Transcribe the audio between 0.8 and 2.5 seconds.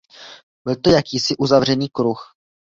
jakýsi uzavřený kruh.